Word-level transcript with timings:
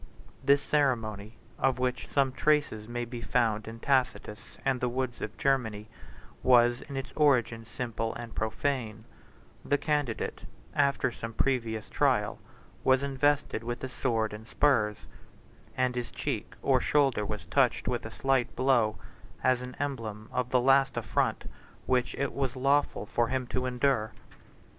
This 0.43 0.63
ceremony, 0.63 1.35
of 1.59 1.77
which 1.77 2.09
some 2.09 2.31
traces 2.31 2.87
may 2.87 3.05
be 3.05 3.21
found 3.21 3.67
in 3.67 3.79
Tacitus 3.79 4.57
and 4.65 4.81
the 4.81 4.89
woods 4.89 5.21
of 5.21 5.37
Germany, 5.37 5.87
56 6.37 6.37
was 6.43 6.81
in 6.89 6.97
its 6.97 7.13
origin 7.15 7.65
simple 7.65 8.11
and 8.15 8.33
profane; 8.33 9.05
the 9.63 9.77
candidate, 9.77 10.43
after 10.73 11.11
some 11.11 11.33
previous 11.33 11.87
trial, 11.87 12.39
was 12.83 13.03
invested 13.03 13.63
with 13.63 13.81
the 13.81 13.89
sword 13.89 14.33
and 14.33 14.47
spurs; 14.47 15.05
and 15.77 15.93
his 15.93 16.11
cheek 16.11 16.55
or 16.63 16.81
shoulder 16.81 17.23
was 17.23 17.45
touched 17.45 17.87
with 17.87 18.03
a 18.03 18.09
slight 18.09 18.55
blow, 18.55 18.97
as 19.43 19.61
an 19.61 19.75
emblem 19.77 20.29
of 20.31 20.49
the 20.49 20.59
last 20.59 20.97
affront 20.97 21.43
which 21.85 22.15
it 22.15 22.33
was 22.33 22.55
lawful 22.55 23.05
for 23.05 23.27
him 23.27 23.45
to 23.45 23.67
endure. 23.67 24.13